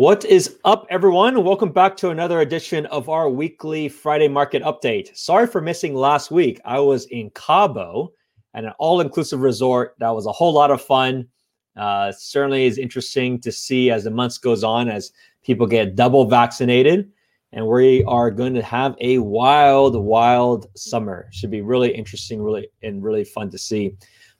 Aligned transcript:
What 0.00 0.24
is 0.24 0.56
up, 0.64 0.86
everyone? 0.88 1.44
Welcome 1.44 1.72
back 1.72 1.94
to 1.98 2.08
another 2.08 2.40
edition 2.40 2.86
of 2.86 3.10
our 3.10 3.28
weekly 3.28 3.86
Friday 3.90 4.28
market 4.28 4.62
update. 4.62 5.14
Sorry 5.14 5.46
for 5.46 5.60
missing 5.60 5.94
last 5.94 6.30
week. 6.30 6.58
I 6.64 6.80
was 6.80 7.04
in 7.08 7.28
Cabo 7.34 8.10
at 8.54 8.64
an 8.64 8.72
all 8.78 9.02
inclusive 9.02 9.42
resort. 9.42 9.96
That 9.98 10.14
was 10.14 10.24
a 10.24 10.32
whole 10.32 10.54
lot 10.54 10.70
of 10.70 10.80
fun. 10.80 11.28
Uh, 11.76 12.12
certainly 12.12 12.64
is 12.64 12.78
interesting 12.78 13.38
to 13.42 13.52
see 13.52 13.90
as 13.90 14.04
the 14.04 14.10
months 14.10 14.38
goes 14.38 14.64
on 14.64 14.88
as 14.88 15.12
people 15.44 15.66
get 15.66 15.96
double 15.96 16.24
vaccinated 16.24 17.12
and 17.52 17.66
we 17.66 18.02
are 18.04 18.30
going 18.30 18.54
to 18.54 18.62
have 18.62 18.96
a 19.02 19.18
wild 19.18 20.02
wild 20.02 20.66
summer 20.78 21.28
should 21.30 21.50
be 21.50 21.60
really 21.60 21.94
interesting 21.94 22.40
really 22.40 22.66
and 22.82 23.02
really 23.02 23.22
fun 23.22 23.50
to 23.50 23.58
see 23.58 23.94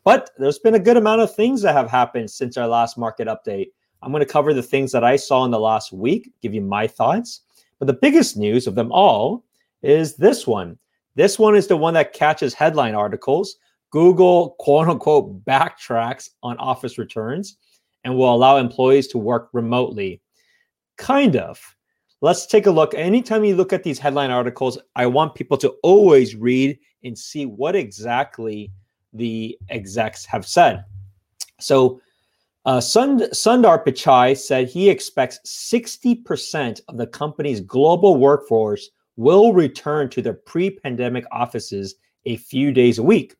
but 0.05 0.31
there's 0.39 0.59
been 0.59 0.75
a 0.77 0.79
good 0.79 0.97
amount 0.97 1.21
of 1.21 1.35
things 1.35 1.61
that 1.61 1.75
have 1.75 1.91
happened 1.91 2.31
since 2.31 2.57
our 2.57 2.67
last 2.67 2.97
market 2.97 3.29
update 3.29 3.67
I'm 4.03 4.12
going 4.12 4.25
to 4.25 4.32
cover 4.32 4.55
the 4.55 4.62
things 4.62 4.93
that 4.93 5.05
I 5.05 5.16
saw 5.16 5.45
in 5.45 5.51
the 5.51 5.61
last 5.61 5.93
week, 5.93 6.33
give 6.41 6.55
you 6.55 6.62
my 6.62 6.87
thoughts. 6.87 7.43
But 7.79 7.87
the 7.87 7.95
biggest 7.95 8.37
news 8.37 8.66
of 8.66 8.75
them 8.75 8.91
all 8.92 9.45
is 9.83 10.16
this 10.16 10.47
one. 10.47 10.79
This 11.16 11.38
one 11.38 11.56
is 11.56 11.66
the 11.66 11.77
one 11.77 11.95
that 11.95 12.12
catches 12.12 12.55
headline 12.55 12.95
articles. 12.95 13.56
Google, 13.91 14.56
quote 14.59 14.89
unquote, 14.89 15.45
backtracks 15.45 16.30
on 16.42 16.56
office 16.59 16.98
returns 16.98 17.56
and 18.05 18.16
will 18.16 18.34
allow 18.34 18.56
employees 18.56 19.09
to 19.09 19.19
work 19.19 19.48
remotely. 19.52 20.20
Kind 20.97 21.37
of. 21.37 21.61
Let's 22.23 22.47
take 22.47 22.67
a 22.67 22.70
look. 22.70 22.95
Anytime 22.95 23.45
you 23.45 23.56
look 23.56 23.73
at 23.73 23.83
these 23.83 23.98
headline 23.98 24.30
articles, 24.30 24.78
I 24.95 25.06
want 25.06 25.34
people 25.34 25.56
to 25.59 25.75
always 25.83 26.37
read 26.37 26.78
and 27.03 27.19
see 27.19 27.47
what 27.47 27.75
exactly 27.75 28.70
the 29.12 29.59
execs 29.70 30.25
have 30.27 30.47
said. 30.47 30.84
So, 31.61 32.01
uh, 32.66 32.78
Sund- 32.78 33.30
Sundar 33.30 33.84
Pichai 33.84 34.37
said 34.37 34.69
he 34.69 34.91
expects 34.91 35.38
60% 35.46 36.80
of 36.89 36.98
the 36.98 37.06
company's 37.06 37.61
global 37.61 38.17
workforce 38.17 38.91
will 39.17 39.52
return 39.52 40.08
to 40.11 40.22
their 40.22 40.34
pre 40.34 40.70
pandemic 40.70 41.25
offices 41.33 41.94
a 42.27 42.36
few 42.36 42.70
days 42.72 42.98
a 42.98 43.02
week, 43.02 43.34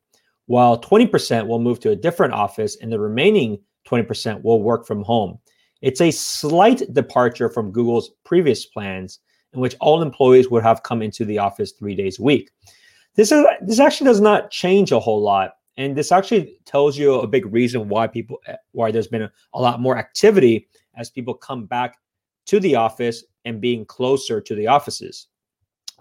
while 0.47 0.79
20% 0.81 1.47
will 1.47 1.59
move 1.59 1.79
to 1.79 1.91
a 1.91 1.95
different 1.95 2.33
office 2.33 2.77
and 2.81 2.91
the 2.91 2.99
remaining 2.99 3.59
20% 3.87 4.43
will 4.43 4.61
work 4.61 4.87
from 4.87 5.03
home. 5.03 5.37
It's 5.81 6.01
a 6.01 6.11
slight 6.11 6.81
departure 6.93 7.49
from 7.49 7.71
Google's 7.71 8.11
previous 8.23 8.65
plans, 8.65 9.19
in 9.53 9.59
which 9.59 9.75
all 9.79 10.01
employees 10.01 10.49
would 10.49 10.63
have 10.63 10.83
come 10.83 11.01
into 11.01 11.25
the 11.25 11.39
office 11.39 11.71
three 11.71 11.95
days 11.95 12.19
a 12.19 12.23
week. 12.23 12.49
This, 13.15 13.31
is, 13.31 13.45
this 13.61 13.79
actually 13.79 14.05
does 14.05 14.21
not 14.21 14.51
change 14.51 14.91
a 14.91 14.99
whole 14.99 15.21
lot 15.21 15.53
and 15.77 15.95
this 15.95 16.11
actually 16.11 16.57
tells 16.65 16.97
you 16.97 17.15
a 17.15 17.27
big 17.27 17.45
reason 17.51 17.87
why 17.87 18.07
people 18.07 18.39
eh, 18.47 18.55
why 18.71 18.91
there's 18.91 19.07
been 19.07 19.23
a, 19.23 19.31
a 19.53 19.61
lot 19.61 19.79
more 19.79 19.97
activity 19.97 20.67
as 20.95 21.09
people 21.09 21.33
come 21.33 21.65
back 21.65 21.97
to 22.47 22.59
the 22.59 22.75
office 22.75 23.23
and 23.45 23.61
being 23.61 23.85
closer 23.85 24.41
to 24.41 24.55
the 24.55 24.67
offices. 24.67 25.27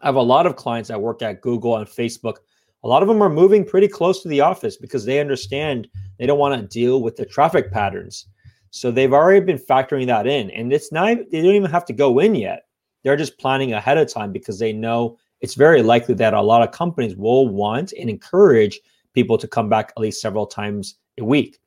I 0.02 0.06
have 0.06 0.16
a 0.16 0.22
lot 0.22 0.46
of 0.46 0.56
clients 0.56 0.88
that 0.88 1.00
work 1.00 1.22
at 1.22 1.42
Google 1.42 1.77
and 1.77 1.86
Facebook. 1.86 2.36
A 2.82 2.88
lot 2.88 3.02
of 3.02 3.08
them 3.08 3.22
are 3.22 3.28
moving 3.28 3.64
pretty 3.64 3.88
close 3.88 4.22
to 4.22 4.28
the 4.28 4.40
office 4.40 4.77
because 4.77 5.04
they 5.04 5.20
understand 5.20 5.88
they 6.18 6.27
don't 6.27 6.38
want 6.38 6.60
to 6.60 6.66
deal 6.66 7.02
with 7.02 7.16
the 7.16 7.27
traffic 7.27 7.70
patterns. 7.70 8.27
So 8.70 8.90
they've 8.90 9.12
already 9.12 9.44
been 9.44 9.58
factoring 9.58 10.06
that 10.06 10.27
in. 10.27 10.50
And 10.50 10.72
it's 10.72 10.90
not, 10.90 11.18
they 11.30 11.42
don't 11.42 11.55
even 11.55 11.70
have 11.70 11.84
to 11.86 11.92
go 11.92 12.18
in 12.20 12.34
yet. 12.34 12.66
They're 13.02 13.16
just 13.16 13.38
planning 13.38 13.72
ahead 13.74 13.98
of 13.98 14.12
time 14.12 14.32
because 14.32 14.58
they 14.58 14.72
know 14.72 15.18
it's 15.40 15.55
very 15.55 15.82
likely 15.82 16.14
that 16.14 16.34
a 16.34 16.40
lot 16.40 16.62
of 16.62 16.72
companies 16.72 17.16
will 17.16 17.48
want 17.48 17.92
and 17.92 18.08
encourage 18.08 18.80
people 19.14 19.39
to 19.39 19.48
come 19.48 19.69
back 19.69 19.92
at 19.97 20.00
least 20.00 20.20
several 20.20 20.47
times 20.47 20.97
a 21.19 21.25
week. 21.25 21.58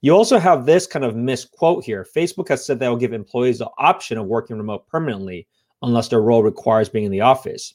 You 0.00 0.12
also 0.12 0.38
have 0.38 0.64
this 0.64 0.86
kind 0.86 1.04
of 1.04 1.16
misquote 1.16 1.84
here. 1.84 2.06
Facebook 2.16 2.48
has 2.48 2.64
said 2.64 2.78
they 2.78 2.88
will 2.88 2.96
give 2.96 3.12
employees 3.12 3.58
the 3.58 3.70
option 3.78 4.16
of 4.16 4.26
working 4.26 4.56
remote 4.56 4.86
permanently 4.86 5.48
unless 5.82 6.08
their 6.08 6.20
role 6.20 6.42
requires 6.42 6.88
being 6.88 7.04
in 7.04 7.10
the 7.10 7.20
office. 7.20 7.74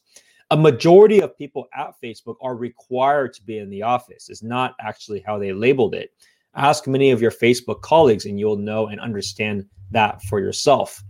A 0.51 0.57
majority 0.57 1.21
of 1.21 1.37
people 1.37 1.67
at 1.75 1.95
Facebook 2.01 2.35
are 2.41 2.55
required 2.55 3.33
to 3.33 3.43
be 3.43 3.57
in 3.57 3.69
the 3.69 3.81
office, 3.81 4.29
is 4.29 4.43
not 4.43 4.75
actually 4.79 5.23
how 5.25 5.37
they 5.37 5.51
labeled 5.51 5.95
it. 5.95 6.11
Ask 6.55 6.87
many 6.87 7.11
of 7.11 7.21
your 7.21 7.31
Facebook 7.31 7.81
colleagues 7.81 8.25
and 8.25 8.39
you'll 8.39 8.57
know 8.57 8.87
and 8.87 9.01
understand 9.01 9.65
that 9.91 10.21
for 10.23 10.39
yourself. 10.39 11.01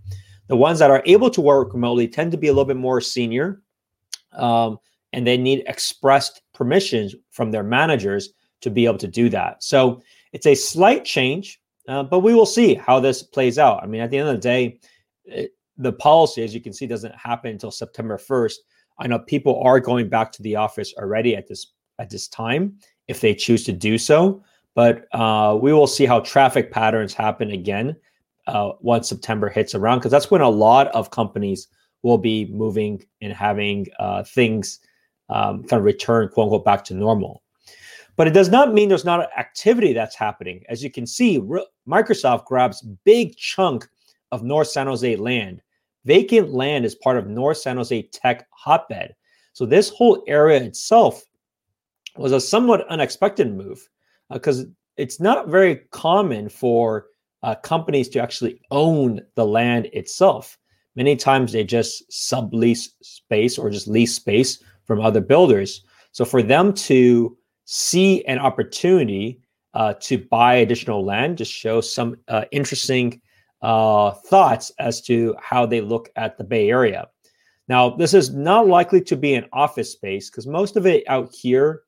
The 0.48 0.56
ones 0.56 0.80
that 0.80 0.92
are 0.92 1.04
able 1.06 1.30
to 1.32 1.42
work 1.42 1.74
remotely 1.74 2.08
tend 2.08 2.32
to 2.32 2.38
be 2.38 2.48
a 2.48 2.52
little 2.52 2.66
bit 2.66 2.78
more 2.78 3.02
senior. 3.02 3.62
Um, 4.32 4.78
and 5.14 5.26
they 5.26 5.38
need 5.38 5.64
expressed 5.68 6.42
permissions 6.54 7.16
from 7.32 7.52
their 7.52 7.64
managers 7.64 8.34
to 8.62 8.70
be 8.70 8.86
able 8.86 8.98
to 8.98 9.08
do 9.08 9.30
that. 9.30 9.64
So 9.64 10.02
it's 10.34 10.48
a 10.48 10.56
slight 10.56 11.06
change, 11.06 11.62
uh, 11.88 12.04
but 12.04 12.20
we 12.20 12.34
will 12.34 12.46
see 12.46 12.74
how 12.74 13.00
this 13.00 13.24
plays 13.24 13.60
out. 13.60 13.82
I 13.84 13.86
mean, 13.86 14.02
at 14.02 14.10
the 14.10 14.18
end 14.18 14.30
of 14.30 14.36
the 14.36 14.42
day, 14.42 14.80
it, 15.26 15.52
the 15.78 15.94
policy, 15.94 16.44
as 16.44 16.54
you 16.54 16.62
can 16.62 16.74
see, 16.74 16.88
doesn't 16.88 17.16
happen 17.16 17.52
until 17.52 17.72
September 17.72 18.18
1st. 18.18 18.56
I 19.00 19.08
know 19.08 19.20
people 19.20 19.62
are 19.64 19.80
going 19.80 20.10
back 20.10 20.32
to 20.34 20.42
the 20.42 20.56
office 20.56 20.94
already 20.98 21.36
at 21.36 21.48
this 21.48 21.68
at 22.00 22.10
this 22.10 22.28
time 22.28 22.78
if 23.08 23.22
they 23.22 23.36
choose 23.36 23.64
to 23.66 23.72
do 23.72 23.98
so, 23.98 24.44
but 24.74 25.06
uh, 25.14 25.58
we 25.62 25.74
will 25.74 25.88
see 25.88 26.06
how 26.06 26.20
traffic 26.22 26.72
patterns 26.72 27.14
happen 27.14 27.52
again 27.52 27.96
uh, 28.48 28.72
once 28.82 29.10
September 29.10 29.50
hits 29.50 29.76
around 29.76 30.00
because 30.00 30.12
that's 30.12 30.32
when 30.32 30.42
a 30.42 30.50
lot 30.50 30.88
of 30.88 31.12
companies 31.12 31.68
will 32.02 32.18
be 32.18 32.46
moving 32.46 33.04
and 33.22 33.34
having 33.34 33.88
uh, 34.00 34.24
things 34.24 34.80
um, 35.30 35.64
kind 35.64 35.80
of 35.80 35.86
return, 35.86 36.30
quote 36.30 36.46
unquote, 36.46 36.66
back 36.66 36.84
to 36.86 36.94
normal. 36.94 37.44
But 38.16 38.28
it 38.28 38.34
does 38.34 38.50
not 38.50 38.74
mean 38.74 38.90
there's 38.90 39.06
not 39.06 39.30
activity 39.38 39.94
that's 39.94 40.16
happening. 40.16 40.64
As 40.70 40.84
you 40.84 40.92
can 40.92 41.08
see, 41.08 41.40
Microsoft 41.88 42.46
grabs 42.46 42.82
big 43.04 43.36
chunk 43.36 43.88
of 44.32 44.44
North 44.44 44.68
San 44.68 44.88
Jose 44.88 45.16
land. 45.16 45.62
Vacant 46.06 46.52
land 46.52 46.86
is 46.86 46.96
part 46.96 47.18
of 47.18 47.28
North 47.28 47.58
San 47.58 47.78
Jose 47.78 48.10
tech 48.12 48.48
hotbed. 48.52 49.16
So 49.54 49.66
this 49.66 49.90
whole 49.90 50.24
area 50.28 50.62
itself 50.62 51.24
was 52.18 52.32
a 52.32 52.42
somewhat 52.42 52.88
unexpected 52.88 53.56
move 53.56 53.88
because 54.32 54.62
uh, 54.62 54.66
it's 54.98 55.20
not 55.20 55.48
very 55.48 55.78
common 55.92 56.50
for 56.50 57.08
uh, 57.42 57.56
companies 57.56 58.10
to 58.10 58.22
actually 58.22 58.62
own 58.72 59.22
the 59.36 59.46
land 59.46 59.88
itself. 59.94 60.58
Many 60.96 61.16
times 61.16 61.52
they 61.52 61.64
just 61.64 62.10
sublease 62.12 62.90
space 63.02 63.58
or 63.58 63.70
just 63.70 63.88
lease 63.88 64.16
space 64.16 64.64
from 64.86 65.02
other 65.02 65.22
builders. 65.22 65.84
So 66.12 66.26
for 66.26 66.44
them 66.44 66.74
to 66.74 67.38
see 67.66 68.24
an 68.26 68.40
opportunity 68.40 69.40
uh, 69.74 69.94
to 70.02 70.18
buy 70.18 70.56
additional 70.56 71.04
land 71.04 71.38
just 71.38 71.52
shows 71.52 71.92
some 71.92 72.16
uh, 72.28 72.46
interesting 72.52 73.22
uh, 73.62 74.12
thoughts 74.12 74.72
as 74.80 75.02
to 75.02 75.36
how 75.40 75.66
they 75.66 75.82
look 75.82 76.10
at 76.16 76.38
the 76.38 76.44
Bay 76.44 76.70
Area. 76.70 77.08
Now, 77.68 77.90
this 77.90 78.14
is 78.14 78.34
not 78.34 78.68
likely 78.68 79.02
to 79.02 79.16
be 79.16 79.34
an 79.36 79.46
office 79.54 79.92
space 79.92 80.30
because 80.30 80.46
most 80.46 80.76
of 80.76 80.86
it 80.86 81.04
out 81.08 81.34
here 81.34 81.84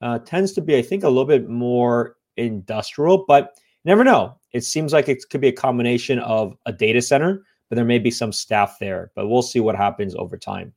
uh, 0.00 0.18
tends 0.20 0.52
to 0.52 0.62
be, 0.62 0.76
I 0.76 0.82
think, 0.82 1.04
a 1.04 1.08
little 1.08 1.26
bit 1.26 1.48
more 1.48 2.16
industrial, 2.36 3.26
but 3.28 3.58
never 3.84 4.02
know. 4.02 4.38
It 4.52 4.64
seems 4.64 4.92
like 4.92 5.08
it 5.08 5.22
could 5.30 5.42
be 5.42 5.48
a 5.48 5.52
combination 5.52 6.18
of 6.20 6.56
a 6.64 6.72
data 6.72 7.02
center, 7.02 7.42
but 7.68 7.76
there 7.76 7.84
may 7.84 7.98
be 7.98 8.10
some 8.10 8.32
staff 8.32 8.78
there. 8.80 9.12
But 9.14 9.28
we'll 9.28 9.42
see 9.42 9.60
what 9.60 9.76
happens 9.76 10.14
over 10.16 10.38
time. 10.38 10.72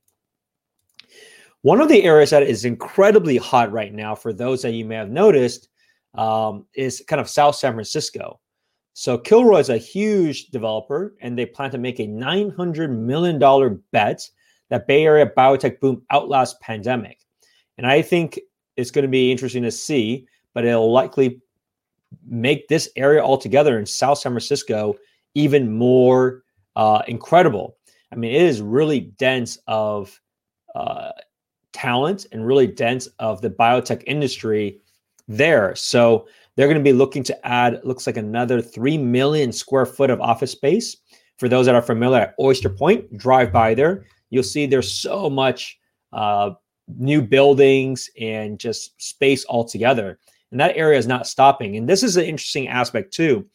One 1.64 1.80
of 1.80 1.88
the 1.88 2.04
areas 2.04 2.28
that 2.28 2.42
is 2.42 2.66
incredibly 2.66 3.38
hot 3.38 3.72
right 3.72 3.90
now, 3.90 4.14
for 4.14 4.34
those 4.34 4.60
that 4.60 4.72
you 4.72 4.84
may 4.84 4.96
have 4.96 5.08
noticed, 5.08 5.70
um, 6.12 6.66
is 6.74 7.02
kind 7.08 7.20
of 7.20 7.26
South 7.30 7.56
San 7.56 7.72
Francisco. 7.72 8.38
So 8.92 9.16
Kilroy 9.16 9.60
is 9.60 9.70
a 9.70 9.78
huge 9.78 10.48
developer, 10.48 11.16
and 11.22 11.38
they 11.38 11.46
plan 11.46 11.70
to 11.70 11.78
make 11.78 12.00
a 12.00 12.06
$900 12.06 12.90
million 12.90 13.82
bet 13.92 14.28
that 14.68 14.86
Bay 14.86 15.06
Area 15.06 15.24
biotech 15.24 15.80
boom 15.80 16.02
outlasts 16.10 16.58
pandemic. 16.60 17.20
And 17.78 17.86
I 17.86 18.02
think 18.02 18.38
it's 18.76 18.90
going 18.90 19.04
to 19.04 19.08
be 19.08 19.32
interesting 19.32 19.62
to 19.62 19.70
see, 19.70 20.26
but 20.52 20.66
it'll 20.66 20.92
likely 20.92 21.40
make 22.26 22.68
this 22.68 22.90
area 22.94 23.22
altogether 23.22 23.78
in 23.78 23.86
South 23.86 24.18
San 24.18 24.32
Francisco 24.32 24.96
even 25.34 25.72
more 25.72 26.42
uh, 26.76 27.00
incredible. 27.08 27.78
I 28.12 28.16
mean, 28.16 28.34
it 28.34 28.42
is 28.42 28.60
really 28.60 29.00
dense 29.00 29.56
of 29.66 30.20
uh, 30.74 31.12
talent 31.84 32.26
and 32.32 32.46
really 32.46 32.66
dense 32.66 33.08
of 33.18 33.42
the 33.42 33.50
biotech 33.50 34.02
industry 34.06 34.80
there. 35.28 35.74
So 35.74 36.26
they're 36.56 36.66
going 36.66 36.78
to 36.78 36.90
be 36.90 36.94
looking 36.94 37.22
to 37.24 37.46
add, 37.46 37.80
looks 37.84 38.06
like 38.06 38.16
another 38.16 38.62
3 38.62 38.96
million 38.98 39.52
square 39.52 39.84
foot 39.84 40.08
of 40.08 40.20
office 40.20 40.52
space. 40.52 40.96
For 41.38 41.48
those 41.48 41.66
that 41.66 41.74
are 41.74 41.82
familiar 41.82 42.20
at 42.20 42.34
Oyster 42.40 42.70
Point, 42.70 43.18
drive 43.18 43.52
by 43.52 43.74
there. 43.74 44.06
You'll 44.30 44.44
see 44.44 44.64
there's 44.66 44.90
so 44.90 45.28
much 45.28 45.78
uh, 46.12 46.52
new 46.96 47.20
buildings 47.20 48.08
and 48.18 48.58
just 48.58 49.00
space 49.02 49.44
altogether. 49.48 50.18
And 50.52 50.60
that 50.60 50.76
area 50.76 50.98
is 50.98 51.06
not 51.06 51.26
stopping. 51.26 51.76
And 51.76 51.88
this 51.88 52.02
is 52.02 52.16
an 52.16 52.24
interesting 52.24 52.68
aspect 52.68 53.12
too. 53.12 53.46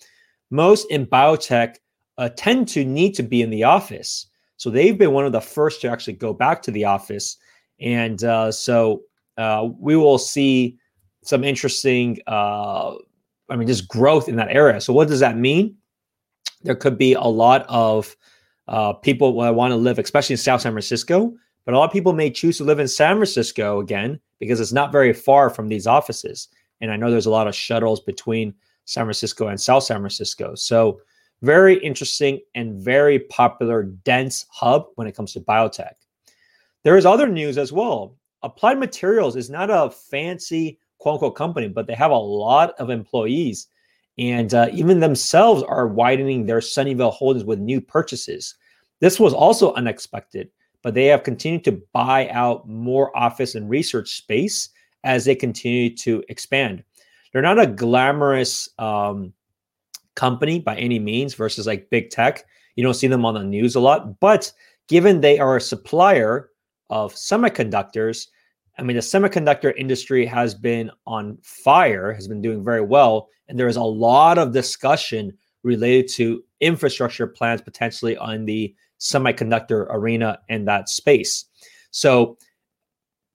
Most 0.52 0.92
in 0.92 1.08
biotech 1.08 1.78
uh, 2.18 2.30
tend 2.36 2.68
to 2.70 2.84
need 2.84 3.14
to 3.16 3.24
be 3.24 3.42
in 3.42 3.50
the 3.50 3.64
office. 3.64 4.28
So 4.58 4.70
they've 4.70 4.98
been 4.98 5.14
one 5.14 5.26
of 5.26 5.32
the 5.32 5.42
first 5.42 5.82
to 5.82 5.90
actually 5.90 6.14
go 6.14 6.34
back 6.34 6.62
to 6.64 6.72
the 6.72 6.86
office 6.86 7.38
and 7.80 8.24
uh, 8.24 8.52
so 8.52 9.04
uh, 9.38 9.70
we 9.80 9.96
will 9.96 10.18
see 10.18 10.78
some 11.24 11.44
interesting, 11.44 12.20
uh, 12.28 12.96
I 13.50 13.56
mean, 13.56 13.68
just 13.68 13.88
growth 13.88 14.28
in 14.28 14.36
that 14.38 14.50
area. 14.50 14.82
So, 14.82 14.94
what 14.94 15.08
does 15.08 15.20
that 15.22 15.38
mean? 15.38 15.76
There 16.64 16.76
could 16.76 16.98
be 16.98 17.14
a 17.14 17.22
lot 17.22 17.66
of 17.70 18.16
uh, 18.68 18.94
people 18.94 19.34
want 19.34 19.72
to 19.72 19.76
live, 19.76 19.98
especially 19.98 20.34
in 20.34 20.38
South 20.38 20.62
San 20.62 20.74
Francisco. 20.74 21.34
But 21.66 21.74
a 21.74 21.78
lot 21.78 21.86
of 21.86 21.94
people 21.94 22.14
may 22.14 22.32
choose 22.32 22.58
to 22.58 22.64
live 22.64 22.80
in 22.80 22.88
San 22.88 23.16
Francisco 23.18 23.80
again 23.80 24.20
because 24.40 24.60
it's 24.60 24.72
not 24.72 24.92
very 24.92 25.14
far 25.14 25.50
from 25.50 25.68
these 25.68 25.88
offices. 25.88 26.48
And 26.82 26.92
I 26.92 26.96
know 26.96 27.12
there's 27.12 27.26
a 27.26 27.32
lot 27.32 27.48
of 27.48 27.56
shuttles 27.56 28.00
between 28.00 28.54
San 28.86 29.06
Francisco 29.06 29.48
and 29.48 29.60
South 29.60 29.84
San 29.84 30.00
Francisco. 30.00 30.56
So, 30.56 31.00
very 31.42 31.78
interesting 31.78 32.42
and 32.56 32.74
very 32.74 33.20
popular, 33.20 33.84
dense 33.84 34.46
hub 34.52 34.88
when 34.96 35.08
it 35.08 35.16
comes 35.16 35.32
to 35.34 35.40
biotech. 35.40 35.94
There 36.84 36.98
is 36.98 37.06
other 37.06 37.28
news 37.28 37.58
as 37.58 37.72
well. 37.72 38.16
Applied 38.42 38.80
Materials 38.80 39.36
is 39.36 39.50
not 39.50 39.70
a 39.70 39.92
fancy 39.92 40.80
quote 41.00 41.16
unquote 41.16 41.36
company, 41.36 41.68
but 41.68 41.88
they 41.88 41.94
have 41.96 42.12
a 42.12 42.18
lot 42.18 42.74
of 42.80 42.90
employees. 42.90 43.68
And 44.18 44.54
uh, 44.54 44.68
even 44.74 45.00
themselves 45.00 45.64
are 45.64 45.88
widening 45.88 46.46
their 46.46 46.60
Sunnyvale 46.60 47.14
holdings 47.14 47.46
with 47.46 47.60
new 47.60 47.80
purchases. 47.80 48.56
This 49.00 49.20
was 49.20 49.34
also 49.34 49.74
unexpected, 49.74 50.50
but 50.84 50.94
they 50.94 51.06
have 51.06 51.24
continued 51.24 51.64
to 51.66 51.82
buy 51.94 52.30
out 52.30 52.68
more 52.68 53.16
office 53.18 53.56
and 53.56 53.70
research 53.70 54.10
space 54.10 54.70
as 55.06 55.24
they 55.24 55.36
continue 55.36 55.96
to 55.96 56.24
expand. 56.28 56.84
They're 57.32 57.42
not 57.42 57.62
a 57.62 57.68
glamorous 57.68 58.68
um, 58.78 59.34
company 60.16 60.60
by 60.60 60.76
any 60.76 61.00
means 61.00 61.34
versus 61.34 61.66
like 61.66 61.90
big 61.90 62.10
tech. 62.10 62.44
You 62.76 62.84
don't 62.84 62.94
see 62.94 63.08
them 63.08 63.26
on 63.26 63.36
the 63.36 63.44
news 63.44 63.76
a 63.76 63.80
lot, 63.80 64.20
but 64.20 64.52
given 64.90 65.22
they 65.22 65.40
are 65.40 65.58
a 65.58 65.62
supplier 65.62 66.49
of 66.90 67.14
semiconductors, 67.14 68.28
I 68.78 68.84
mean, 68.84 68.96
the 68.96 69.02
semiconductor 69.02 69.74
industry 69.76 70.26
has 70.26 70.56
been 70.56 70.90
on 71.06 71.38
fire, 71.44 72.14
has 72.14 72.28
been 72.28 72.42
doing 72.42 72.64
very 72.64 72.82
well. 72.82 73.28
And 73.48 73.60
there 73.60 73.68
is 73.68 73.76
a 73.76 73.84
lot 73.84 74.38
of 74.38 74.54
discussion 74.54 75.38
related 75.64 76.08
to 76.14 76.44
infrastructure 76.62 77.28
plans 77.28 77.62
potentially 77.62 78.16
on 78.16 78.46
the 78.46 78.74
semiconductor 79.00 79.88
arena 79.90 80.40
and 80.48 80.68
that 80.68 80.88
space. 80.88 81.46
So, 81.92 82.38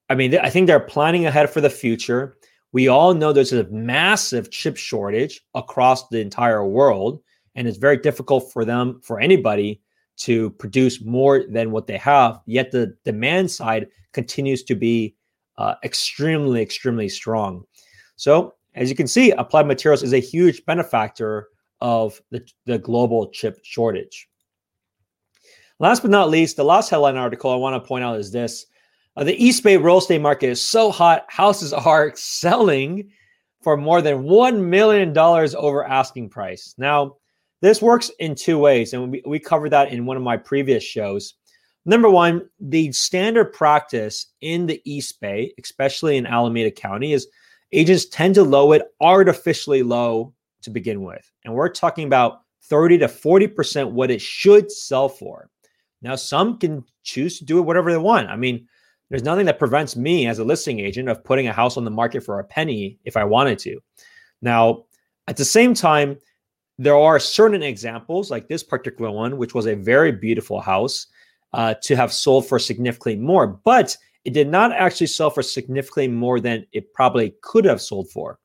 I 0.09 0.15
mean, 0.15 0.39
I 0.39 0.49
think 0.49 0.67
they're 0.67 0.81
planning 0.81 1.27
ahead 1.27 1.51
for 1.51 1.61
the 1.61 1.71
future. 1.71 2.39
We 2.73 2.89
all 2.89 3.15
know 3.15 3.33
there's 3.33 3.53
a 3.53 3.69
massive 3.69 4.51
chip 4.51 4.77
shortage 4.77 5.43
across 5.55 6.09
the 6.09 6.21
entire 6.21 6.67
world, 6.67 7.21
and 7.55 7.69
it's 7.69 7.79
very 7.79 7.99
difficult 7.99 8.53
for 8.53 8.65
them, 8.65 9.01
for 9.03 9.21
anybody, 9.21 9.81
to 10.17 10.51
produce 10.51 11.03
more 11.03 11.45
than 11.49 11.71
what 11.71 11.87
they 11.87 11.99
have. 11.99 12.41
Yet 12.47 12.71
the 12.71 12.97
demand 13.05 13.51
side 13.51 13.89
continues 14.13 14.63
to 14.65 14.75
be 14.75 15.15
uh, 15.59 15.75
extremely, 15.85 16.63
extremely 16.63 17.09
strong. 17.09 17.65
So, 18.17 18.55
as 18.75 18.91
you 18.91 18.97
can 18.97 19.07
see, 19.07 19.31
Applied 19.31 19.67
Materials 19.67 20.03
is 20.03 20.13
a 20.13 20.19
huge 20.19 20.65
benefactor 20.67 21.49
of 21.81 22.21
the, 22.31 22.47
the 22.67 22.79
global 22.79 23.29
chip 23.29 23.59
shortage. 23.63 24.29
Last 25.79 26.03
but 26.03 26.11
not 26.11 26.31
least, 26.31 26.57
the 26.57 26.65
last 26.65 26.91
headline 26.91 27.17
article 27.17 27.51
I 27.51 27.57
want 27.57 27.83
to 27.83 27.87
point 27.87 28.05
out 28.05 28.19
is 28.19 28.33
this 28.33 28.67
uh, 29.17 29.25
The 29.25 29.45
East 29.45 29.63
Bay 29.63 29.77
real 29.77 29.99
estate 29.99 30.21
market 30.21 30.49
is 30.49 30.63
so 30.63 30.91
hot, 30.91 31.25
houses 31.29 31.73
are 31.73 32.13
selling 32.17 33.11
for 33.63 33.77
more 33.77 34.03
than 34.03 34.25
$1 34.25 34.61
million 34.61 35.17
over 35.19 35.85
asking 35.85 36.29
price. 36.29 36.75
Now, 36.79 37.17
this 37.61 37.81
works 37.81 38.11
in 38.19 38.35
two 38.35 38.59
ways, 38.59 38.93
and 38.93 39.11
we, 39.11 39.23
we 39.27 39.39
covered 39.39 39.71
that 39.71 39.93
in 39.93 40.07
one 40.07 40.17
of 40.17 40.23
my 40.23 40.37
previous 40.37 40.85
shows. 40.85 41.35
Number 41.87 42.09
one, 42.09 42.49
the 42.61 42.93
standard 42.93 43.53
practice 43.53 44.27
in 44.41 44.67
the 44.67 44.81
East 44.85 45.21
Bay, 45.21 45.53
especially 45.63 46.17
in 46.17 46.27
Alameda 46.27 46.71
County, 46.71 47.13
is 47.13 47.29
agents 47.73 48.07
tend 48.07 48.35
to 48.37 48.43
lower 48.43 48.77
it 48.77 48.83
artificially 49.01 49.83
low 49.83 50.33
to 50.63 50.71
begin 50.71 51.03
with. 51.03 51.31
And 51.45 51.55
we're 51.55 51.69
talking 51.69 52.07
about 52.07 52.41
30 52.65 52.99
to 52.99 53.09
40% 53.09 53.91
what 53.91 54.11
it 54.11 54.21
should 54.21 54.71
sell 54.73 55.09
for. 55.09 55.51
Now, 56.01 56.17
some 56.17 56.59
can 56.59 56.85
choose 57.03 57.39
to 57.39 57.45
do 57.45 57.59
it 57.59 57.63
whatever 57.63 57.91
they 57.91 57.99
want. 57.99 58.29
I 58.29 58.37
mean, 58.37 58.67
there's 59.11 59.23
nothing 59.23 59.47
that 59.47 59.59
prevents 59.59 59.97
me 59.97 60.27
as 60.27 60.39
a 60.39 60.45
listing 60.45 60.81
agent 60.81 61.09
of 61.09 61.25
putting 61.25 61.47
a 61.47 61.53
house 61.53 61.77
on 61.77 61.85
the 61.85 61.91
market 61.91 62.23
for 62.23 62.39
a 62.39 62.45
penny 62.45 62.99
if 63.05 63.17
I 63.17 63.25
wanted 63.25 63.59
to. 63.61 63.79
Now, 64.41 64.85
at 65.29 65.37
the 65.37 65.45
same 65.45 65.75
time, 65.75 66.19
there 66.79 66.97
are 66.97 67.21
certain 67.21 67.63
examples 67.63 68.31
like 68.31 68.49
this 68.49 68.63
particular 68.63 69.11
one, 69.11 69.37
which 69.37 69.55
was 69.55 69.67
a 69.67 69.77
very 69.77 70.11
beautiful 70.11 70.61
house 70.61 71.07
uh, 71.53 71.75
to 71.83 71.95
have 71.95 72.13
sold 72.13 72.49
for 72.49 72.59
significantly 72.59 73.17
more, 73.17 73.47
but 73.47 73.97
it 74.25 74.33
did 74.33 74.49
not 74.49 74.73
actually 74.73 75.07
sell 75.07 75.31
for 75.31 75.43
significantly 75.43 76.09
more 76.09 76.41
than 76.41 76.67
it 76.73 76.93
probably 76.93 77.35
could 77.43 77.65
have 77.65 77.81
sold 77.81 78.11
for. 78.11 78.39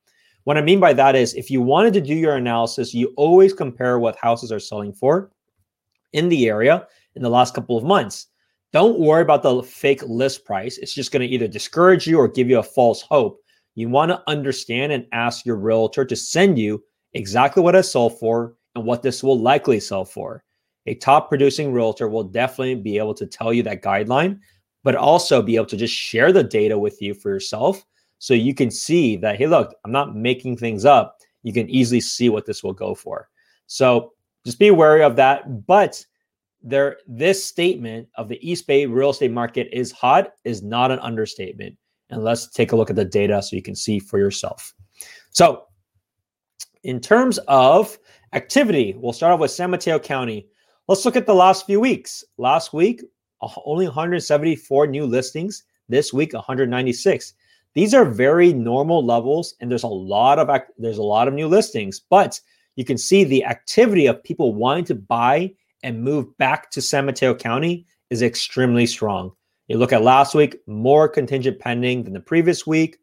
What 0.44 0.58
I 0.58 0.62
mean 0.62 0.80
by 0.80 0.94
that 0.94 1.16
is 1.16 1.34
if 1.34 1.50
you 1.50 1.62
wanted 1.62 1.94
to 1.94 2.02
do 2.02 2.14
your 2.14 2.36
analysis, 2.36 2.94
you 2.94 3.14
always 3.18 3.54
compare 3.54 4.00
what 4.00 4.16
houses 4.16 4.52
are 4.52 4.60
selling 4.60 4.94
for 4.94 5.32
in 6.14 6.30
the 6.30 6.48
area 6.48 6.88
in 7.16 7.22
the 7.22 7.30
last 7.30 7.54
couple 7.54 7.78
of 7.78 7.84
months. 7.84 8.28
Don't 8.72 9.00
worry 9.00 9.24
about 9.24 9.42
the 9.42 9.64
fake 9.64 10.04
list 10.04 10.46
price. 10.46 10.78
It's 10.78 10.94
just 10.94 11.12
going 11.12 11.28
to 11.28 11.34
either 11.34 11.48
discourage 11.48 12.06
you 12.06 12.20
or 12.20 12.28
give 12.28 12.50
you 12.50 12.60
a 12.60 12.64
false 12.64 13.02
hope. 13.02 13.40
You 13.76 13.90
want 13.90 14.10
to 14.12 14.24
understand 14.28 14.92
and 14.92 15.08
ask 15.12 15.46
your 15.46 15.56
realtor 15.56 16.06
to 16.06 16.16
send 16.16 16.60
you 16.60 16.84
exactly 17.14 17.64
what 17.64 17.76
it 17.76 17.84
sold 17.84 18.20
for 18.20 18.56
and 18.76 18.86
what 18.86 19.02
this 19.02 19.24
will 19.24 19.40
likely 19.40 19.80
sell 19.80 20.06
for 20.06 20.44
a 20.90 20.96
top 20.96 21.30
producing 21.30 21.72
realtor 21.72 22.08
will 22.08 22.24
definitely 22.24 22.74
be 22.74 22.98
able 22.98 23.14
to 23.14 23.28
tell 23.28 23.54
you 23.54 23.62
that 23.62 23.84
guideline, 23.84 24.40
but 24.84 24.96
also 24.96 25.40
be 25.40 25.56
able 25.56 25.68
to 25.68 25.78
just 25.78 25.94
share 25.94 26.32
the 26.32 26.44
data 26.44 26.80
with 26.80 27.00
you 27.00 27.14
for 27.14 27.30
yourself 27.30 27.86
so 28.18 28.34
you 28.34 28.56
can 28.56 28.72
see 28.72 29.16
that, 29.18 29.38
hey, 29.38 29.46
look, 29.46 29.76
I'm 29.86 29.92
not 29.92 30.16
making 30.16 30.58
things 30.58 30.86
up. 30.86 31.18
You 31.44 31.54
can 31.54 31.70
easily 31.70 32.02
see 32.02 32.30
what 32.30 32.48
this 32.48 32.64
will 32.64 32.74
go 32.74 32.96
for. 32.96 33.30
So 33.68 34.14
just 34.44 34.58
be 34.58 34.72
wary 34.72 35.04
of 35.04 35.16
that. 35.18 35.68
But 35.68 36.04
there, 36.64 36.98
this 37.08 37.46
statement 37.46 38.10
of 38.16 38.28
the 38.28 38.40
East 38.42 38.66
Bay 38.66 38.88
real 38.88 39.12
estate 39.12 39.32
market 39.32 39.70
is 39.72 39.92
hot 39.92 40.34
is 40.44 40.64
not 40.64 40.90
an 40.90 41.00
understatement. 41.00 41.78
And 42.10 42.24
let's 42.24 42.50
take 42.50 42.72
a 42.72 42.76
look 42.76 42.90
at 42.90 42.96
the 42.96 43.06
data 43.06 43.44
so 43.44 43.56
you 43.56 43.62
can 43.62 43.76
see 43.76 44.00
for 44.00 44.18
yourself. 44.18 44.74
So, 45.30 45.66
in 46.84 47.00
terms 47.00 47.40
of 47.48 47.98
activity, 48.34 48.96
we'll 48.98 49.14
start 49.14 49.34
off 49.34 49.40
with 49.40 49.52
San 49.52 49.72
Mateo 49.72 50.00
County. 50.00 50.48
Let's 50.88 51.06
look 51.06 51.16
at 51.16 51.26
the 51.26 51.36
last 51.36 51.66
few 51.66 51.80
weeks. 51.80 52.24
Last 52.38 52.74
week, 52.74 53.04
only 53.66 53.86
174 53.86 54.88
new 54.88 55.06
listings. 55.06 55.64
This 55.88 56.14
week, 56.14 56.34
196. 56.34 57.34
These 57.74 57.94
are 57.94 58.06
very 58.06 58.54
normal 58.54 59.06
levels, 59.06 59.56
and 59.60 59.70
there's 59.70 59.84
a 59.84 59.88
lot 59.88 60.40
of 60.40 60.50
there's 60.78 60.98
a 60.98 61.04
lot 61.04 61.28
of 61.28 61.34
new 61.34 61.48
listings. 61.48 62.00
But 62.00 62.40
you 62.76 62.86
can 62.86 62.98
see 62.98 63.24
the 63.24 63.46
activity 63.46 64.08
of 64.08 64.24
people 64.24 64.54
wanting 64.54 64.86
to 64.86 64.96
buy 64.96 65.52
and 65.84 66.04
move 66.04 66.38
back 66.38 66.72
to 66.72 66.82
San 66.82 67.06
Mateo 67.06 67.34
County 67.34 67.86
is 68.10 68.22
extremely 68.22 68.86
strong. 68.86 69.32
You 69.68 69.78
look 69.78 69.94
at 69.94 70.02
last 70.02 70.34
week, 70.34 70.58
more 70.66 71.08
contingent 71.08 71.60
pending 71.60 72.04
than 72.04 72.14
the 72.14 72.20
previous 72.20 72.66
week. 72.66 72.98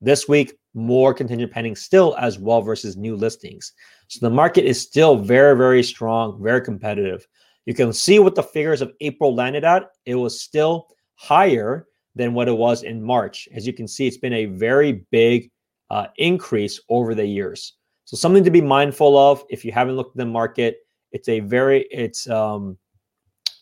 This 0.00 0.28
week, 0.28 0.58
more 0.76 1.14
contingent 1.14 1.50
pending 1.50 1.74
still 1.74 2.14
as 2.18 2.38
well 2.38 2.60
versus 2.60 2.96
new 2.96 3.16
listings. 3.16 3.72
So 4.08 4.18
the 4.20 4.34
market 4.34 4.64
is 4.64 4.80
still 4.80 5.16
very, 5.16 5.56
very 5.56 5.82
strong, 5.82 6.40
very 6.42 6.60
competitive. 6.60 7.26
You 7.64 7.74
can 7.74 7.92
see 7.92 8.18
what 8.18 8.34
the 8.34 8.42
figures 8.42 8.82
of 8.82 8.92
April 9.00 9.34
landed 9.34 9.64
at. 9.64 9.90
It 10.04 10.14
was 10.14 10.40
still 10.40 10.88
higher 11.14 11.86
than 12.14 12.34
what 12.34 12.46
it 12.46 12.56
was 12.56 12.82
in 12.82 13.02
March. 13.02 13.48
As 13.54 13.66
you 13.66 13.72
can 13.72 13.88
see, 13.88 14.06
it's 14.06 14.18
been 14.18 14.34
a 14.34 14.46
very 14.46 15.04
big 15.10 15.50
uh, 15.90 16.06
increase 16.18 16.78
over 16.88 17.14
the 17.14 17.26
years. 17.26 17.74
So 18.04 18.16
something 18.16 18.44
to 18.44 18.50
be 18.50 18.60
mindful 18.60 19.16
of 19.16 19.44
if 19.48 19.64
you 19.64 19.72
haven't 19.72 19.96
looked 19.96 20.14
at 20.14 20.18
the 20.18 20.26
market. 20.26 20.78
It's 21.10 21.28
a 21.28 21.40
very, 21.40 21.86
it's 21.90 22.28
um, 22.28 22.76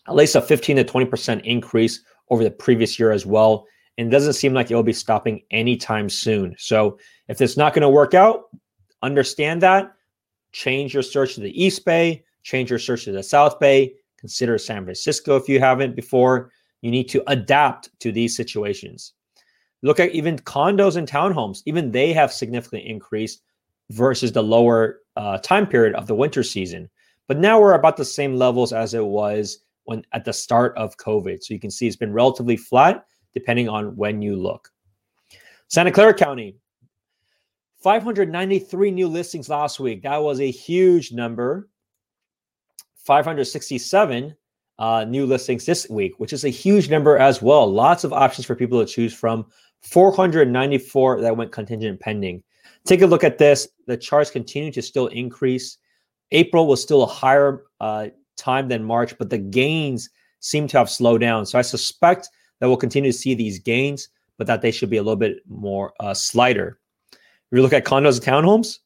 at 0.08 0.16
least 0.16 0.34
a 0.34 0.42
15 0.42 0.76
to 0.76 0.84
20% 0.84 1.44
increase 1.44 2.00
over 2.30 2.42
the 2.42 2.50
previous 2.50 2.98
year 2.98 3.12
as 3.12 3.24
well 3.24 3.66
and 3.98 4.10
doesn't 4.10 4.32
seem 4.34 4.54
like 4.54 4.70
it 4.70 4.74
will 4.74 4.82
be 4.82 4.92
stopping 4.92 5.42
anytime 5.50 6.08
soon. 6.08 6.54
So 6.58 6.98
if 7.28 7.40
it's 7.40 7.56
not 7.56 7.74
going 7.74 7.82
to 7.82 7.88
work 7.88 8.14
out, 8.14 8.44
understand 9.02 9.62
that. 9.62 9.92
Change 10.52 10.94
your 10.94 11.02
search 11.02 11.34
to 11.34 11.40
the 11.40 11.62
East 11.62 11.84
Bay, 11.84 12.24
change 12.42 12.70
your 12.70 12.78
search 12.78 13.04
to 13.04 13.12
the 13.12 13.22
South 13.22 13.58
Bay, 13.58 13.94
consider 14.18 14.56
San 14.58 14.84
Francisco 14.84 15.36
if 15.36 15.48
you 15.48 15.60
haven't 15.60 15.96
before. 15.96 16.50
You 16.80 16.90
need 16.90 17.08
to 17.10 17.22
adapt 17.26 17.88
to 18.00 18.12
these 18.12 18.36
situations. 18.36 19.14
Look 19.82 20.00
at 20.00 20.12
even 20.12 20.38
condos 20.38 20.96
and 20.96 21.08
townhomes, 21.08 21.62
even 21.66 21.90
they 21.90 22.12
have 22.12 22.32
significantly 22.32 22.88
increased 22.88 23.42
versus 23.90 24.32
the 24.32 24.42
lower 24.42 25.00
uh, 25.16 25.38
time 25.38 25.66
period 25.66 25.94
of 25.94 26.06
the 26.06 26.14
winter 26.14 26.42
season. 26.42 26.88
But 27.28 27.38
now 27.38 27.60
we're 27.60 27.74
about 27.74 27.96
the 27.96 28.04
same 28.04 28.36
levels 28.36 28.72
as 28.72 28.94
it 28.94 29.04
was 29.04 29.58
when 29.84 30.04
at 30.12 30.24
the 30.24 30.32
start 30.32 30.76
of 30.76 30.96
COVID. 30.96 31.42
So 31.42 31.54
you 31.54 31.60
can 31.60 31.70
see 31.70 31.86
it's 31.86 31.96
been 31.96 32.12
relatively 32.12 32.56
flat 32.56 33.04
depending 33.34 33.68
on 33.68 33.96
when 33.96 34.22
you 34.22 34.36
look. 34.36 34.70
Santa 35.68 35.90
Clara 35.90 36.14
County, 36.14 36.56
593 37.82 38.90
new 38.90 39.08
listings 39.08 39.48
last 39.48 39.78
week. 39.78 40.02
That 40.02 40.22
was 40.22 40.40
a 40.40 40.50
huge 40.50 41.12
number. 41.12 41.68
567 42.96 44.34
uh, 44.78 45.04
new 45.04 45.26
listings 45.26 45.66
this 45.66 45.88
week, 45.90 46.14
which 46.18 46.32
is 46.32 46.44
a 46.44 46.48
huge 46.48 46.88
number 46.88 47.18
as 47.18 47.42
well. 47.42 47.70
Lots 47.70 48.04
of 48.04 48.12
options 48.12 48.46
for 48.46 48.54
people 48.54 48.84
to 48.84 48.90
choose 48.90 49.12
from. 49.12 49.46
494 49.82 51.20
that 51.20 51.36
went 51.36 51.52
contingent 51.52 52.00
pending. 52.00 52.42
Take 52.86 53.02
a 53.02 53.06
look 53.06 53.24
at 53.24 53.38
this. 53.38 53.68
The 53.86 53.96
charts 53.96 54.30
continue 54.30 54.72
to 54.72 54.82
still 54.82 55.08
increase. 55.08 55.78
April 56.32 56.66
was 56.66 56.82
still 56.82 57.02
a 57.02 57.06
higher 57.06 57.64
uh, 57.80 58.08
time 58.36 58.68
than 58.68 58.82
March, 58.82 59.16
but 59.18 59.30
the 59.30 59.38
gains 59.38 60.08
seem 60.40 60.66
to 60.68 60.78
have 60.78 60.90
slowed 60.90 61.20
down. 61.20 61.46
So 61.46 61.58
I 61.58 61.62
suspect 61.62 62.28
that 62.60 62.68
we'll 62.68 62.76
continue 62.76 63.12
to 63.12 63.18
see 63.18 63.34
these 63.34 63.58
gains, 63.58 64.08
but 64.38 64.46
that 64.46 64.62
they 64.62 64.70
should 64.70 64.90
be 64.90 64.96
a 64.96 65.02
little 65.02 65.16
bit 65.16 65.38
more 65.48 65.92
uh, 66.00 66.14
slighter. 66.14 66.78
If 67.12 67.18
you 67.52 67.62
look 67.62 67.72
at 67.72 67.84
condos 67.84 68.16
and 68.16 68.26
townhomes, 68.26 68.78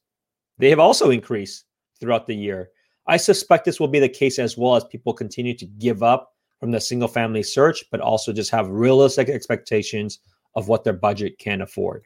they 0.57 0.69
have 0.69 0.79
also 0.79 1.09
increased 1.09 1.65
throughout 1.99 2.27
the 2.27 2.35
year. 2.35 2.69
I 3.07 3.17
suspect 3.17 3.65
this 3.65 3.79
will 3.79 3.87
be 3.87 3.99
the 3.99 4.09
case 4.09 4.37
as 4.37 4.57
well 4.57 4.75
as 4.75 4.83
people 4.85 5.13
continue 5.13 5.55
to 5.57 5.65
give 5.65 6.03
up 6.03 6.33
from 6.59 6.71
the 6.71 6.79
single 6.79 7.07
family 7.07 7.41
search, 7.41 7.83
but 7.91 8.01
also 8.01 8.33
just 8.33 8.51
have 8.51 8.69
realistic 8.69 9.29
expectations 9.29 10.19
of 10.55 10.67
what 10.67 10.83
their 10.83 10.93
budget 10.93 11.39
can 11.39 11.61
afford. 11.61 12.05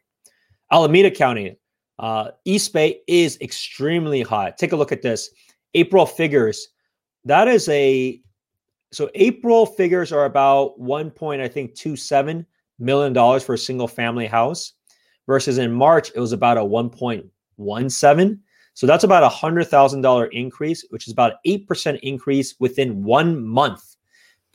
Alameda 0.71 1.11
County, 1.11 1.57
uh, 1.99 2.31
East 2.45 2.73
Bay 2.73 3.01
is 3.07 3.37
extremely 3.41 4.21
hot. 4.21 4.57
Take 4.57 4.71
a 4.71 4.75
look 4.75 4.91
at 4.91 5.01
this. 5.01 5.29
April 5.73 6.05
figures. 6.05 6.69
That 7.25 7.47
is 7.47 7.67
a 7.69 8.21
so 8.93 9.09
April 9.15 9.65
figures 9.65 10.11
are 10.11 10.25
about 10.25 10.79
one 10.79 11.09
point 11.09 11.41
I 11.41 11.47
think 11.47 11.75
two 11.75 11.95
seven 11.95 12.45
million 12.79 13.13
dollars 13.13 13.43
for 13.43 13.53
a 13.53 13.57
single 13.57 13.87
family 13.87 14.27
house, 14.27 14.73
versus 15.27 15.57
in 15.57 15.71
March 15.71 16.11
it 16.15 16.19
was 16.19 16.31
about 16.31 16.57
a 16.57 16.63
one 16.63 16.89
point 16.89 17.25
one 17.55 17.89
seven. 17.89 18.41
So 18.75 18.87
that's 18.87 19.03
about 19.03 19.23
a 19.23 19.29
hundred 19.29 19.65
thousand 19.65 20.01
dollar 20.01 20.25
increase, 20.27 20.85
which 20.89 21.07
is 21.07 21.13
about 21.13 21.33
eight 21.45 21.67
percent 21.67 21.99
increase 22.01 22.55
within 22.59 23.03
one 23.03 23.45
month. 23.45 23.95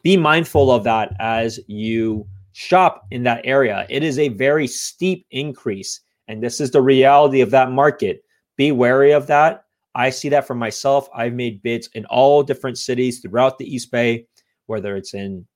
Be 0.03 0.17
mindful 0.17 0.71
of 0.71 0.85
that 0.85 1.15
as 1.21 1.61
you 1.67 2.27
shop 2.53 3.07
in 3.11 3.23
that 3.25 3.41
area. 3.45 3.87
It 3.89 4.03
is 4.03 4.19
a 4.19 4.29
very 4.29 4.67
steep 4.67 5.27
increase, 5.31 6.01
and 6.27 6.43
this 6.43 6.61
is 6.61 6.71
the 6.71 6.83
reality 6.83 7.41
of 7.41 7.51
that 7.51 7.71
market. 7.71 8.25
Be 8.57 8.73
wary 8.73 9.13
of 9.13 9.27
that. 9.29 9.65
I 9.95 10.11
see 10.11 10.29
that 10.31 10.47
for 10.47 10.55
myself. 10.55 11.09
I've 11.15 11.35
made 11.35 11.63
bids 11.63 11.89
in 11.95 12.05
all 12.07 12.43
different 12.43 12.79
cities 12.79 13.21
throughout 13.21 13.59
the 13.59 13.73
East 13.73 13.91
Bay, 13.91 14.27
whether 14.67 14.97
it's 14.97 15.15
in 15.15 15.47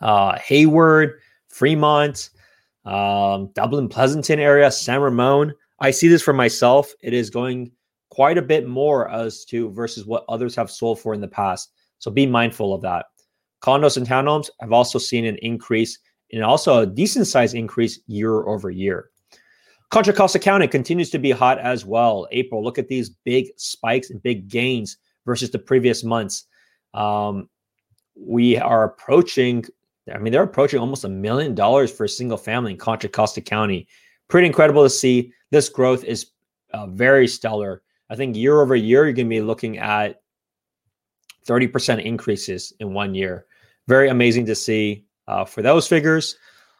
uh, 0.00 0.38
Hayward, 0.38 1.20
Fremont, 1.48 2.30
um, 2.84 3.50
Dublin, 3.54 3.88
Pleasanton 3.88 4.38
area, 4.38 4.70
San 4.70 5.00
Ramon. 5.00 5.54
I 5.80 5.90
see 5.90 6.08
this 6.08 6.22
for 6.22 6.32
myself. 6.32 6.92
It 7.00 7.14
is 7.14 7.30
going 7.30 7.70
quite 8.10 8.38
a 8.38 8.42
bit 8.42 8.68
more 8.68 9.10
as 9.10 9.44
to 9.46 9.70
versus 9.70 10.06
what 10.06 10.24
others 10.28 10.54
have 10.56 10.70
sold 10.70 11.00
for 11.00 11.14
in 11.14 11.20
the 11.20 11.28
past. 11.28 11.72
So 11.98 12.10
be 12.10 12.26
mindful 12.26 12.74
of 12.74 12.82
that. 12.82 13.06
Condos 13.62 13.96
and 13.96 14.06
townhomes 14.06 14.50
have 14.60 14.72
also 14.72 14.98
seen 14.98 15.24
an 15.24 15.38
increase 15.42 15.98
and 16.32 16.44
also 16.44 16.80
a 16.80 16.86
decent 16.86 17.26
size 17.26 17.54
increase 17.54 18.00
year 18.06 18.46
over 18.46 18.70
year. 18.70 19.10
Contra 19.90 20.12
Costa 20.12 20.38
County 20.38 20.66
continues 20.66 21.10
to 21.10 21.18
be 21.18 21.30
hot 21.30 21.58
as 21.58 21.84
well. 21.84 22.26
April, 22.32 22.62
look 22.62 22.78
at 22.78 22.88
these 22.88 23.10
big 23.10 23.48
spikes 23.56 24.10
and 24.10 24.22
big 24.22 24.48
gains 24.48 24.96
versus 25.24 25.50
the 25.50 25.58
previous 25.58 26.02
months. 26.02 26.46
Um, 26.94 27.48
we 28.16 28.56
are 28.56 28.84
approaching, 28.84 29.64
I 30.12 30.18
mean, 30.18 30.32
they're 30.32 30.42
approaching 30.42 30.80
almost 30.80 31.04
a 31.04 31.08
million 31.08 31.54
dollars 31.54 31.92
for 31.92 32.04
a 32.04 32.08
single 32.08 32.36
family 32.36 32.72
in 32.72 32.78
Contra 32.78 33.08
Costa 33.10 33.40
County. 33.40 33.86
Pretty 34.28 34.46
incredible 34.46 34.82
to 34.82 34.90
see. 34.90 35.32
This 35.50 35.68
growth 35.68 36.04
is 36.04 36.26
uh, 36.72 36.86
very 36.88 37.28
stellar. 37.28 37.82
I 38.10 38.16
think 38.16 38.36
year 38.36 38.60
over 38.60 38.74
year, 38.74 39.04
you're 39.04 39.12
going 39.12 39.26
to 39.26 39.30
be 39.30 39.40
looking 39.40 39.78
at 39.78 40.22
30% 41.46 42.02
increases 42.04 42.72
in 42.80 42.94
one 42.94 43.14
year. 43.14 43.46
Very 43.86 44.08
amazing 44.08 44.46
to 44.46 44.54
see 44.54 45.04
uh, 45.28 45.44
for 45.44 45.62
those 45.62 45.86
figures. 45.86 46.36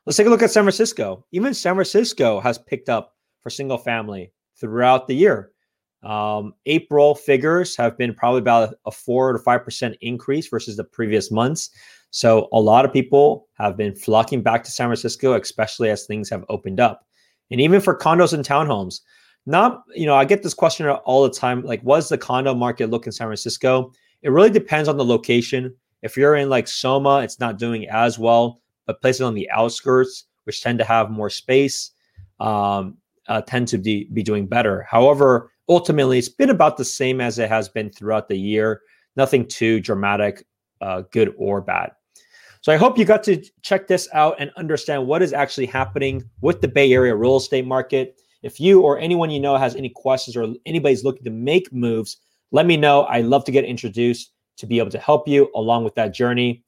Let's 0.07 0.19
take 0.19 0.27
a 0.27 0.31
look 0.31 0.43
at 0.43 0.51
San 0.51 0.65
Francisco. 0.65 1.25
Even 1.33 1.55
San 1.55 1.75
Francisco 1.75 2.39
has 2.41 2.59
picked 2.59 2.91
up 2.91 3.15
for 3.41 3.49
single 3.49 3.79
family 3.79 4.33
throughout 4.61 5.09
the 5.09 5.15
year. 5.15 5.53
Um, 6.03 6.53
April 6.67 7.15
figures 7.15 7.75
have 7.77 7.97
been 7.97 8.13
probably 8.13 8.41
about 8.41 8.75
a 8.85 8.91
four 8.91 9.33
to 9.33 9.39
five 9.39 9.65
percent 9.65 9.97
increase 10.03 10.47
versus 10.49 10.77
the 10.77 10.85
previous 10.85 11.31
months. 11.31 11.71
So 12.11 12.49
a 12.53 12.61
lot 12.61 12.85
of 12.85 12.93
people 12.93 13.49
have 13.55 13.79
been 13.79 13.95
flocking 13.95 14.43
back 14.43 14.63
to 14.65 14.71
San 14.71 14.89
Francisco, 14.89 15.33
especially 15.33 15.89
as 15.89 16.05
things 16.05 16.29
have 16.29 16.45
opened 16.51 16.81
up. 16.81 17.07
And 17.51 17.59
even 17.61 17.81
for 17.81 17.99
condos 17.99 18.35
and 18.35 18.45
townhomes, 18.45 19.01
not 19.47 19.85
you 19.95 20.05
know, 20.05 20.15
I 20.15 20.27
get 20.27 20.43
this 20.43 20.53
question 20.53 20.87
all 20.87 21.23
the 21.23 21.31
time. 21.31 21.63
Like, 21.63 21.81
what 21.81 21.97
does 21.97 22.11
the 22.11 22.19
condo 22.19 22.55
market 22.55 22.91
look 22.91 23.07
in 23.07 23.13
San 23.13 23.27
Francisco? 23.27 23.91
It 24.21 24.29
really 24.29 24.51
depends 24.51 24.87
on 24.87 24.99
the 24.99 25.05
location. 25.05 25.75
If 26.03 26.19
you're 26.19 26.37
in 26.37 26.51
like 26.51 26.69
Soma, 26.69 27.21
it's 27.23 27.41
not 27.41 27.59
doing 27.59 27.89
as 27.89 28.19
well 28.19 28.61
but 28.87 29.01
places 29.01 29.23
on 29.23 29.35
the 29.35 29.51
outskirts, 29.51 30.25
which 30.45 30.63
tend 30.63 30.79
to 30.79 30.85
have 30.85 31.11
more 31.11 31.31
space, 31.31 31.93
um, 32.41 32.97
uh, 33.29 33.41
tend 33.43 33.69
to 33.69 33.79
be, 33.79 34.09
be 34.13 34.23
doing 34.23 34.47
better. 34.47 34.87
However, 34.89 35.51
ultimately, 35.69 36.19
it's 36.19 36.29
been 36.29 36.51
about 36.51 36.77
the 36.77 36.85
same 36.85 37.21
as 37.21 37.39
it 37.39 37.49
has 37.49 37.69
been 37.69 37.91
throughout 37.91 38.29
the 38.29 38.37
year. 38.37 38.83
Nothing 39.17 39.47
too 39.47 39.81
dramatic, 39.81 40.45
uh, 40.81 41.03
good 41.11 41.35
or 41.39 41.61
bad. 41.61 41.93
So 42.61 42.73
I 42.73 42.77
hope 42.77 42.97
you 42.97 43.05
got 43.05 43.23
to 43.25 43.43
check 43.61 43.89
this 43.89 44.09
out 44.15 44.37
and 44.39 44.51
understand 44.57 45.07
what 45.07 45.23
is 45.23 45.35
actually 45.35 45.67
happening 45.67 46.25
with 46.41 46.63
the 46.63 46.69
Bay 46.69 46.93
Area 46.93 47.15
real 47.15 47.37
estate 47.37 47.67
market. 47.67 48.19
If 48.43 48.59
you 48.59 48.81
or 48.81 48.99
anyone 48.99 49.31
you 49.31 49.39
know 49.39 49.57
has 49.57 49.77
any 49.77 49.91
questions 49.91 50.37
or 50.37 50.55
anybody's 50.65 51.05
looking 51.05 51.25
to 51.25 51.31
make 51.31 51.73
moves, 51.73 52.19
let 52.53 52.65
me 52.65 52.77
know. 52.77 53.03
I 53.03 53.21
love 53.21 53.45
to 53.45 53.53
get 53.53 53.65
introduced 53.65 54.33
to 54.57 54.67
be 54.67 54.79
able 54.79 54.91
to 54.91 54.99
help 54.99 55.29
you 55.29 55.51
along 55.55 55.85
with 55.85 55.95
that 55.97 56.15
journey. 56.15 56.65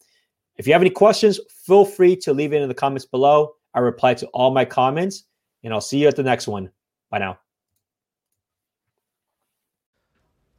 If 0.59 0.67
you 0.67 0.73
have 0.73 0.83
any 0.83 0.91
questions, 0.91 1.39
feel 1.65 1.85
free 1.85 2.17
to 2.17 2.33
leave 2.33 2.53
it 2.53 2.63
in 2.63 2.69
the 2.69 2.75
comments 2.75 3.05
below. 3.05 3.55
I 3.75 3.81
reply 3.81 4.15
to 4.15 4.27
all 4.29 4.51
my 4.51 4.65
comments, 4.65 5.25
and 5.63 5.73
I'll 5.73 5.81
see 5.81 5.99
you 5.99 6.09
at 6.09 6.17
the 6.17 6.23
next 6.23 6.49
one. 6.49 6.71
Bye 7.11 7.19
now. 7.19 7.39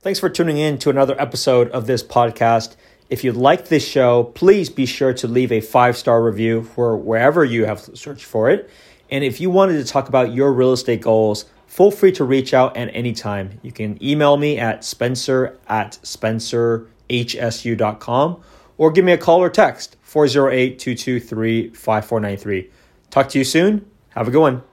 Thanks 0.01 0.19
for 0.19 0.29
tuning 0.29 0.57
in 0.57 0.77
to 0.79 0.91
another 0.91 1.19
episode 1.19 1.71
of 1.71 1.87
this 1.87 2.03
podcast. 2.03 2.75
If 3.09 3.23
you 3.23 3.31
like 3.31 3.69
this 3.69 3.87
show, 3.87 4.25
please 4.25 4.69
be 4.69 4.85
sure 4.85 5.13
to 5.13 5.27
leave 5.27 5.51
a 5.51 5.61
five 5.61 5.97
star 5.97 6.21
review 6.21 6.63
for 6.63 6.95
wherever 6.95 7.43
you 7.43 7.65
have 7.65 7.79
searched 7.79 8.25
for 8.25 8.51
it. 8.51 8.69
And 9.09 9.23
if 9.23 9.41
you 9.41 9.49
wanted 9.49 9.83
to 9.83 9.85
talk 9.85 10.09
about 10.09 10.33
your 10.33 10.53
real 10.53 10.73
estate 10.73 11.01
goals, 11.01 11.45
feel 11.65 11.89
free 11.89 12.11
to 12.11 12.23
reach 12.23 12.53
out 12.53 12.77
at 12.77 12.93
any 12.93 13.13
time. 13.13 13.59
You 13.63 13.71
can 13.71 13.97
email 14.03 14.37
me 14.37 14.59
at 14.59 14.83
spencer 14.83 15.57
at 15.67 15.97
spencerhsu.com 16.03 18.43
or 18.77 18.91
give 18.91 19.05
me 19.05 19.11
a 19.11 19.17
call 19.17 19.41
or 19.41 19.49
text 19.49 19.97
408 20.01 20.79
223 20.79 21.69
5493. 21.69 22.71
Talk 23.09 23.29
to 23.29 23.37
you 23.37 23.43
soon. 23.43 23.89
Have 24.09 24.27
a 24.27 24.31
good 24.31 24.41
one. 24.41 24.63